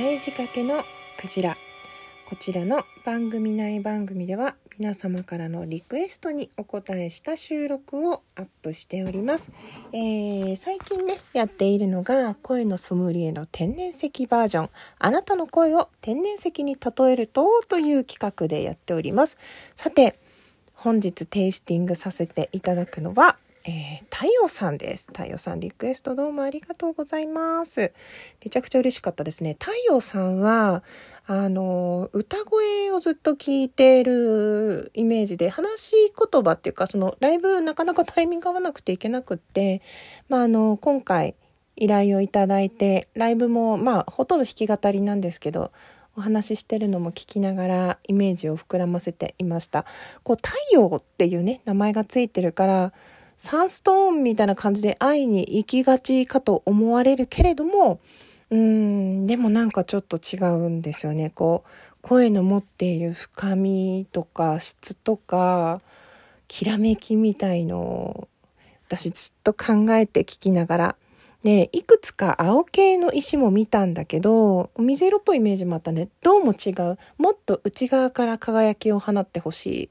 [0.00, 0.84] え仕掛けの
[1.18, 1.56] クジラ。
[2.24, 9.52] こちらの番組内番組では皆様からのリクエストにお答えした収録をアップしております、
[9.92, 14.70] えー、最近ねやっているのが声のソムリエの天然石バージョン。
[14.98, 19.36] あなたの声を天然石に例えるとという企画でやっております。
[19.74, 20.18] さて
[20.72, 25.06] 本日テイスティングさせていただくのはえー、太陽さんです。
[25.06, 27.92] 太陽さんリクエストどうもありがとうございます。
[28.42, 29.56] めちゃくちゃ嬉しかったですね。
[29.60, 30.82] 太陽さんは、
[31.26, 35.92] あの、歌声をずっと聞いているイメージで、話し
[36.32, 39.80] 言葉っていうか、そのライブなかなかタイミング合わなくていけなくって、
[40.28, 41.36] まあ、あの、今回
[41.76, 45.70] 依頼をいただいて、ライブも、まあ、ほとんど弾き語りなんですけど、
[46.16, 49.86] お話ししてるのも聞きながらイメージを膨らませていました。
[50.24, 52.92] こう、太陽っていうね、名前がついてるから、
[53.42, 57.98] サンストーンみたいな感じで会いに行きがちかと思われるけれども、
[58.50, 61.30] うん、でもなんかちょっと違うんですよね。
[61.30, 61.70] こう、
[62.02, 65.80] 声の持っている深みとか質とか、
[66.46, 68.28] きらめきみたいのを
[68.86, 70.96] 私ずっと考えて聞きながら
[71.42, 76.08] で、いくつか青系の石も見たんだけど、水色っぽいイメージもあったね。
[76.22, 76.98] どうも違う。
[77.18, 79.90] もっと内側から輝きを放ってほし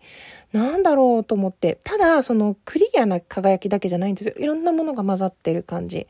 [0.53, 0.57] い。
[0.57, 1.77] なんだろうと思って。
[1.83, 4.35] ただ、そのクリアな輝きだけじゃないんですよ。
[4.37, 6.07] いろんなものが混ざってる感じ。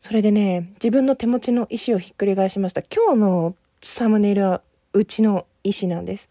[0.00, 2.82] それでね、自分の手持ちの石をひっくり返しました。
[2.82, 4.60] 今日のサムネイルは
[4.92, 6.28] うちの石なんです。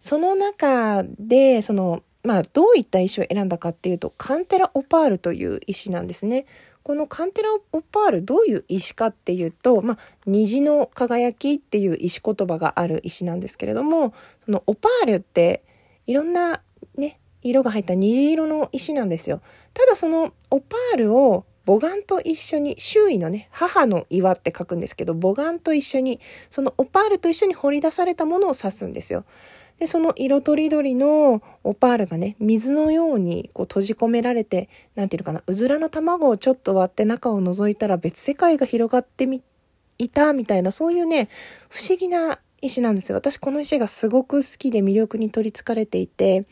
[0.00, 6.44] その中で、その、まあ、どういった石を選んだかっていうと、カンテラオパールという石なんですね。
[6.84, 14.12] このカンテラオパールどういう石かっていうと、まあ、虹の輝きっていう石言葉がある石なんですけれども、
[14.44, 15.64] そのオパールって
[16.06, 16.60] いろんな
[16.96, 19.40] ね、色が入った虹色の石なんですよ。
[19.72, 26.20] ただそのオパールを母岩と一緒に、周囲のね、母の岩って書くんですけど、母岩と一緒に、
[26.50, 29.24] そのオパールと一緒に掘り出されたものを指すんですよ。
[29.78, 39.42] で、その色とりどりのオパールがね、水のようにこう閉じ込められて、なんていうのかな、うずらの卵をちょっと割って中を覗いたら別世界が広がってみ、
[39.98, 41.28] いたみたいな、そういうね、
[41.68, 43.16] 不思議な石なんですよ。
[43.18, 46.46] 私この石がすごく好きで魅力に取りつかれていて、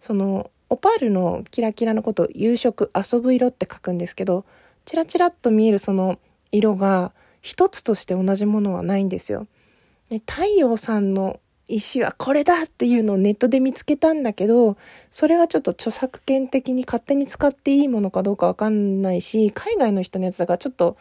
[0.00, 4.44] その、オパールのキラキラのことを夕食、遊ぶ色って書くんですけど、
[4.84, 6.18] チラチラっと見えるその
[6.50, 7.12] 色が
[7.42, 9.46] 一つとして同じものはないんですよ。
[10.26, 14.76] 太陽さんの石はこれだっていうのをネットで見つけたんだけど、
[15.10, 20.96] それはちょっと著作権的に勝手に使っていいものかどうかわかんないし、海外の人のやつだからちょっと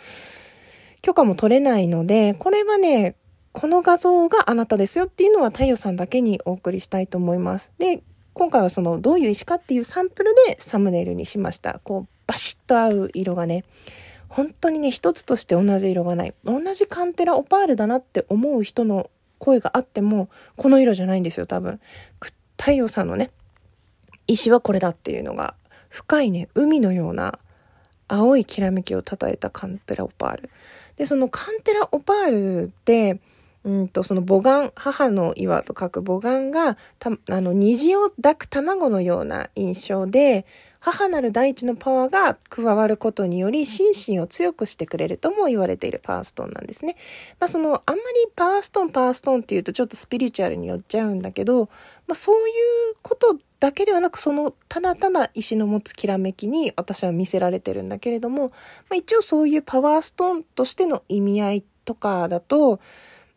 [1.02, 3.16] 許可も取れないので、これはね、
[3.52, 7.72] この画像があなたですよっていうのは太陽さんだけにお送りしたいと思います。
[7.78, 8.02] で、
[8.34, 11.80] 今回はそのどういう石かっていうサンプルでサムネイルにしました。
[11.84, 13.64] こう、バシッと合う色がね、
[14.28, 16.34] 本当にね、一つとして同じ色がない。
[16.44, 19.12] 同じカンテラオパールだなって思う人の
[19.44, 21.82] 声があっても、この色じゃないんですよ、多分。
[22.58, 23.30] 太陽さんのね、
[24.26, 25.56] 石はこれだっていうのが、
[25.90, 27.40] 深いね、海のような
[28.08, 30.50] 青いきらめきをたたえたカンテラオパール。
[30.96, 33.20] で、そのカンテラオパールって、
[33.64, 40.46] うんと、その母岩、母の岩と書く母岩が、た、あの、虹を抱く卵のような印象で、
[40.86, 46.98] 母なる大地のパワーが加わることにより心身を強くしてくれるとも言われているパワーストーンなんですね。
[47.40, 51.70] まあそのあんまりパワーストーンパワーストーンっていうとちょっとスピリチュアルに寄っちゃうんだけど、
[52.06, 58.54] まあそういうことだけではなくそのただただ石の持つきらめきに私は見せられてるんだけれども、ま
[58.92, 62.82] あ、一応そういうパワーストーンとしての意味合いとかだと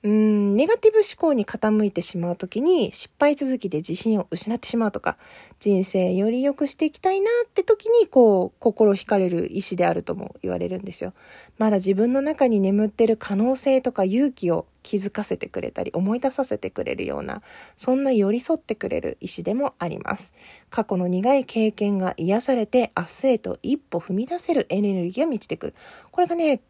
[0.06, 5.16] うん、ネガティブ思考に傾いてしまうときに失敗続きで自信を失ってしまうとか、
[5.58, 11.12] 人生より良くしていきたいなって時に、こう、心惹かれる意志であるとも言われるんですよ。
[11.58, 17.42] まだ自分の中に眠ってる可能性とか勇気を気づかせてくれたり、思い出させてくれるような、
[17.76, 20.32] そんな寄り添ってくれる意志でもあります。
[20.70, 25.74] 過去の苦い経験が癒されて、明日へと一歩踏み出せるエネルギーが満ちてくる。
[26.12, 26.60] これがね、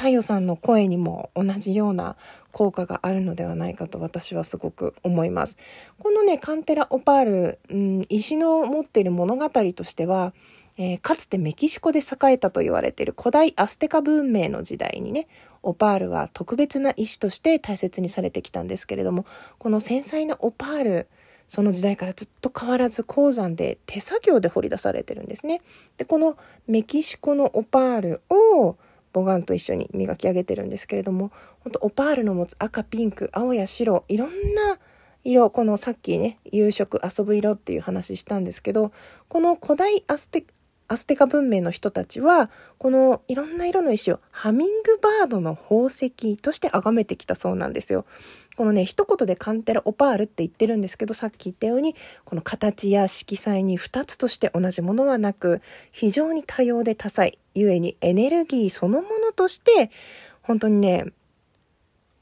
[0.00, 2.16] 太陽さんの声にも同じような
[2.52, 5.58] 効果があるのではないかと私はすごく思います。
[5.98, 10.32] このね、カンテラオパール、うん、石の持っている物語としては、
[10.78, 15.28] えー、かつてメキシコで栄えたと言われている古代アステカ文明の時代にね、
[15.62, 19.26] オパールは特別な石として大切にされてきたんですけれども、
[19.58, 21.08] この繊細なオパール、
[21.46, 25.60] その時代からずっと変わらず鉱山で手作業で掘り出されてるんですね。
[25.98, 28.78] で、このメキシコのオパールを
[29.12, 31.30] 母岩と一緒に磨き上げてるんですけれども、
[31.60, 34.78] 本当オパールの持つ赤、ピンク、青や白、いろんな
[35.24, 38.92] 色、このさっきね、遊色、遊ぶ色っていう話したんですけど、
[39.28, 40.44] この古代アステ、
[40.92, 48.06] アステカ文明の人たちはこのいろんな色の石をハミングバードの宝石として崇めてきたそうなんですよ。
[48.56, 51.94] このね一言でカンテラオパールって言ってるんですけどさっき言ったように
[52.24, 59.92] この形や色彩に2つとして同じものはなく非常に多様で多彩ゆえにエネルギーそのものとして
[60.42, 61.04] 本当にね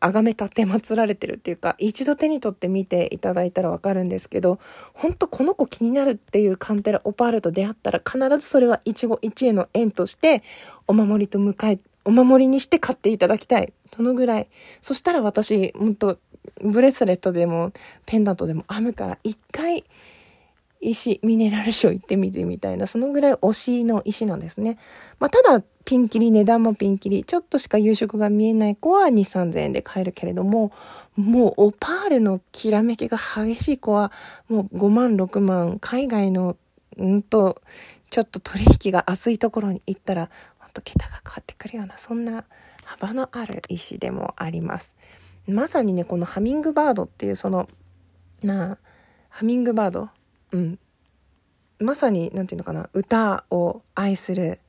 [0.01, 4.59] 崇め立て祀られてるっていうか一度手に取って見ていただいたらわかるんですけど
[4.95, 10.43] 本当この子気になるっていうカンテラオパールと出会ったら必ずそれは一期一会の縁として
[10.87, 14.49] お守りと迎えお守りにして買っていただきたいそのぐらい
[14.81, 16.19] そしたら私本当
[16.63, 17.73] ブレスレットでも
[18.07, 19.85] ペンダントでも編むから一回
[20.81, 24.79] 石、ミネラルショー行ってみてみたいな、そのぐらい推しの石なんですね。
[25.19, 30.71] まあ、ただ、ピンキリ、値段もピンキリ、ちょっとしか夕食が見えない子は2、3000円で買えるけれども、
[31.17, 34.13] もうオパールのきらめきが激しい子は、
[34.51, 36.59] もう5万、6万、海外の、
[36.99, 37.63] うんと、
[38.11, 42.45] ちょっと取引が厚いところに行ったら、ほんと桁が変わってくるような、そんな
[42.85, 44.95] 幅のある石でもあります。
[45.47, 47.67] まさにね、このハミングバードっていうその、
[48.43, 48.79] まあ、
[49.31, 50.11] ハミングバード？
[50.53, 50.79] うん、
[51.79, 54.61] まさに何て言うのかな歌を愛する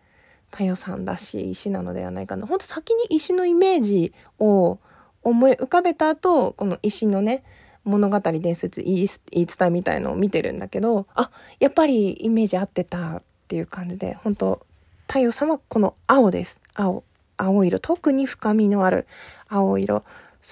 [0.52, 2.48] 太陽さんらしい石なのではないかな。
[2.48, 4.80] 本当先に石のイメージを
[5.24, 7.44] 思い浮かべた後この石のね
[7.84, 14.66] 物語伝説言い伝えみたいのを見てるんだけどあやっぱりイメージ合ってたっていう感じで本当
[15.08, 16.60] 太陽さんはこの青です。
[16.76, 17.04] 青
[17.38, 17.80] 青色。
[17.80, 19.08] 特に深みのある
[19.48, 20.04] 青色。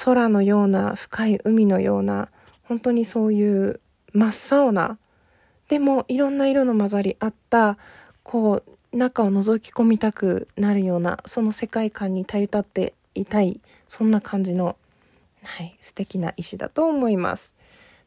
[0.03, 2.29] 空のような深い海のような
[2.63, 3.79] 本当にそういう
[4.13, 4.97] 真っ青な
[5.69, 7.77] でもいろんな色の混ざり合った
[8.23, 14.77] こう中を覗き込みたくなるようなその世界観にたゆたっていたいそんな感じの、
[15.43, 17.53] はい、素敵な石だと思います。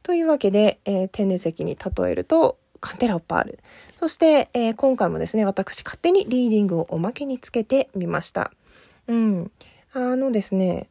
[0.02, 3.58] というわけで、えー、天然石に例えるとカンテラオパール
[3.98, 8.50] そして、えー、今回もですね私勝手にリーディングをおまけにつけてみました。
[9.06, 9.50] うん、
[9.92, 10.88] あのですね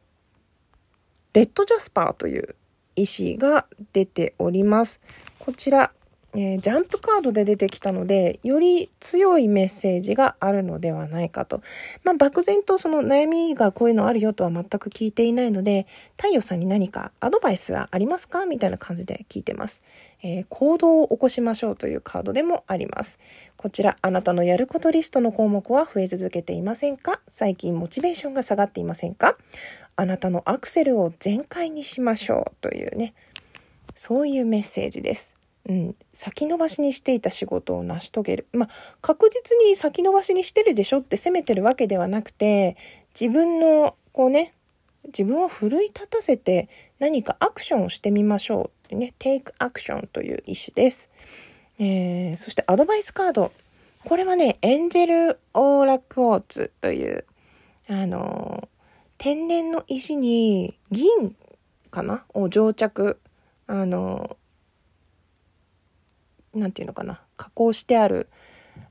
[1.32, 2.54] レッドジャスパーという
[2.96, 5.00] 石が出ております。
[5.38, 5.92] こちら
[6.32, 11.60] えー、ジャンプカードで出てきたので、より強いメッセージがあるのではないかと。
[12.04, 15.86] まあ、漠然とその悩みがこういうのあるよとは全く聞いていないので、
[16.16, 18.46] 太陽さんに何かアドバイスはありますか？
[18.46, 19.82] みたいな感じで聞いてます、
[20.22, 23.18] えー、行動を起こしましょうというカードでもあります。
[23.56, 27.20] こちら、あなたのやることリストの項目は増え続けていませんか？
[27.28, 29.36] 最近モチベーションが下がっていませんか？
[29.96, 33.14] あなたのアクセルを全開にしましょうというね、
[33.94, 35.34] そういうメッセージです。
[35.68, 38.46] うん、先延ばしにしていた仕事を成し遂げる。
[38.52, 38.70] まあ、
[39.02, 42.76] 確実に先延ばしにしてるでしょって責めてるわけではなくて、
[43.18, 44.54] 自分の、こうね、
[45.06, 46.68] 自分を奮い立たせて
[46.98, 51.08] 何かアクションをしてみましょうってね、テイクアクションという意思です。
[51.78, 53.52] えー、そしてアドバイスカード。
[54.04, 57.24] これはね、エンジェルオーラクォーツという、
[57.88, 58.68] あの、
[59.18, 61.36] 天然の石に銀
[61.90, 62.24] かな？
[62.32, 63.18] を蒸着、
[63.66, 64.36] あの、
[66.54, 68.28] 何て言うのかな加工してある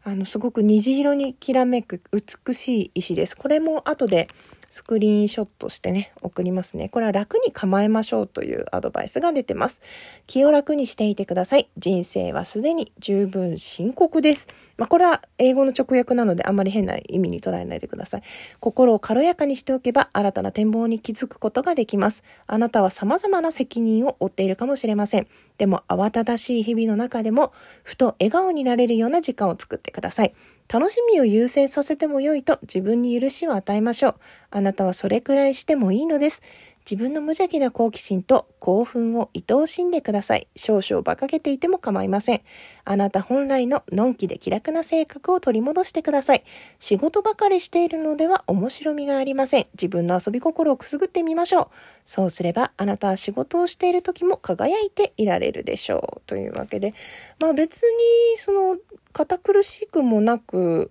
[0.03, 3.35] あのすごく虹色にきらめく美しい石です。
[3.35, 4.27] これも後で
[4.69, 6.89] スクリーンショットしてね、送りますね。
[6.89, 9.81] これは楽に構えましょうというアドバイスが出てます。
[10.27, 11.69] 気を楽にしていてください。
[11.77, 14.47] 人生はすでに十分深刻です。
[14.77, 18.21] まあ、これは英語の直訳なのであんまり変な意味に捉えないでください。
[18.59, 22.23] 心を軽やかにしておけば新たな展望に気づくことができます。
[22.47, 25.27] あなたは様々な責任を負っているかもしれません。
[25.57, 27.51] でも慌ただしい日々の中でも、
[27.83, 30.33] ふと笑顔になれるような時間を作ってください。
[30.71, 34.15] 楽しみを優先させても良いと自分に許しを与えましょう。
[34.51, 36.41] あなたはそれくらいしてもいいのです。
[36.89, 40.47] 自分の無邪気な好奇心と興奮を愛おしんでください。
[40.55, 42.41] 少々馬鹿げていても構いません。
[42.83, 46.43] あなた本来ののんきで気楽な性格を取り戻してください。
[46.79, 49.67] 仕事ばかりしているのでは面白みがありません。
[49.73, 51.67] 自分の遊び心をくすぐってみましょう。
[52.05, 56.21] そうすればあなたは仕事をしている時も輝いていられるでしょう。
[56.25, 56.95] というわけで、
[57.39, 58.77] まあ別にその
[59.13, 60.89] 堅苦しくもなく、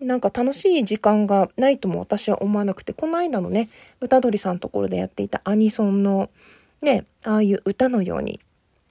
[0.00, 3.68] なんか楽しい時間がないとも私は思わなくて、この間のね、
[4.00, 6.30] 歌鳥さんのところでやっていたアニソンの
[6.82, 8.40] ね、ああいう歌のように、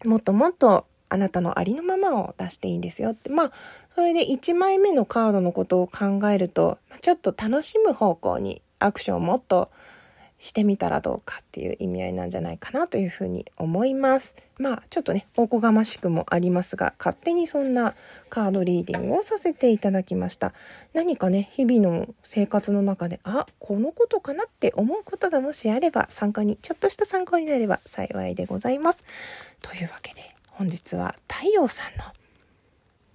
[0.03, 3.29] もっともっとあなたのありのままを出していいんですよって。
[3.29, 3.51] まあ、
[3.95, 9.69] それで1枚目のカードのことを考えると、ちょっと楽しむ方向にアクションをもっと
[10.39, 14.35] してみたらどうかっていう意味合いなんじゃないかなというふうに思います。
[14.59, 17.93] まあちょっとねおこがましくもありますが勝手にそんな
[18.29, 20.53] カードリーディングをさせていただきました。
[20.93, 29.03] 何かね日々の生活の中であこのことかなって思うことがもしあれば参考にちょっとした参考になれば幸いでございます。
[29.61, 32.05] というわけで本日は太陽さんの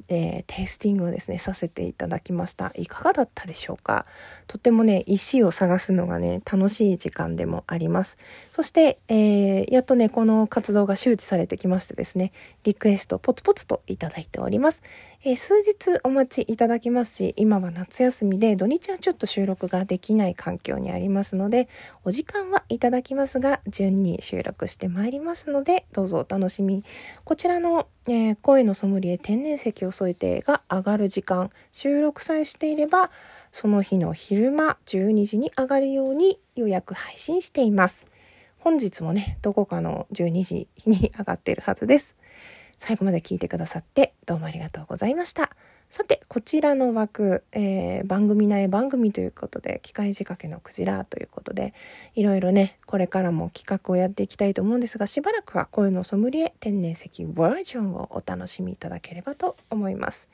[0.08, 2.72] えー、テイスティングをですねさせていただきました。
[2.76, 4.06] いかがだったでしょうか？
[4.46, 8.16] とてもね石を探すのがね楽しい時間でもあります。
[8.52, 12.32] そして、えー、やっとねこの活動が周知されてきましてですね
[12.64, 14.82] リクエストポツポツといただいております、
[15.24, 21.68] えー、数日お待ちいただきますし今は夏休みで土日はちょっと収録ができない環境にありますので
[22.04, 26.84] お時間はいただきますが順に収録してまいりますのでどうぞお楽しみ。
[27.24, 33.10] こちらの、えー、声のソムリエ天然石を添えてが上がる時間収録さえしていれば
[33.52, 38.06] その日の昼間12時に上がるように予約配信しています。
[38.58, 42.14] 本日もねどこかの12時に上がっているはずです。
[42.82, 45.50] 最後まで聞いてくださってどうもありがとうございました。
[45.88, 51.74] さてこちらの枠、えー、番組内番組ということで機械仕掛けのクジラということで
[52.16, 60.28] いろいろねこれからも企画をやっていきたいと思うんですがしばらくは声のソムリエ天然石バージョンをお楽しみいただければと思います。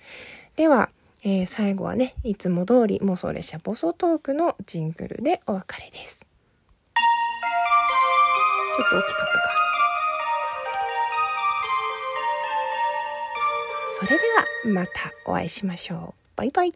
[0.57, 0.89] では、
[1.23, 6.25] えー、最後はねいつも通り妄想列車暴走トークのジングルでお別れです。
[8.75, 9.68] ちょっと大きかったか。
[13.99, 16.37] それではまたお会いしましょう。
[16.37, 16.73] バイバイ。